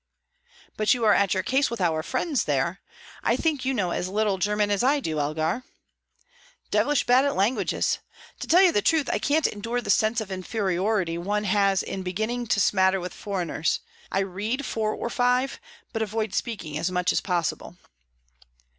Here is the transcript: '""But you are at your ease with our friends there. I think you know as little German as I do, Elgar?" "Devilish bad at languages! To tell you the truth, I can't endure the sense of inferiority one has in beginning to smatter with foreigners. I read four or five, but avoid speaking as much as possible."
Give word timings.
'""But 0.77 0.95
you 0.95 1.05
are 1.05 1.13
at 1.13 1.35
your 1.35 1.43
ease 1.47 1.69
with 1.69 1.79
our 1.79 2.01
friends 2.01 2.45
there. 2.45 2.79
I 3.21 3.37
think 3.37 3.63
you 3.65 3.71
know 3.71 3.91
as 3.91 4.09
little 4.09 4.39
German 4.39 4.71
as 4.71 4.81
I 4.83 4.99
do, 4.99 5.19
Elgar?" 5.19 5.61
"Devilish 6.71 7.05
bad 7.05 7.23
at 7.23 7.35
languages! 7.35 7.99
To 8.39 8.47
tell 8.47 8.63
you 8.63 8.71
the 8.71 8.81
truth, 8.81 9.07
I 9.13 9.19
can't 9.19 9.45
endure 9.45 9.79
the 9.79 9.91
sense 9.91 10.19
of 10.19 10.31
inferiority 10.31 11.19
one 11.19 11.43
has 11.43 11.83
in 11.83 12.01
beginning 12.01 12.47
to 12.47 12.59
smatter 12.59 12.99
with 12.99 13.13
foreigners. 13.13 13.79
I 14.11 14.21
read 14.21 14.65
four 14.65 14.91
or 14.91 15.11
five, 15.11 15.59
but 15.93 16.01
avoid 16.01 16.33
speaking 16.33 16.79
as 16.79 16.89
much 16.89 17.13
as 17.13 17.21
possible." 17.21 17.77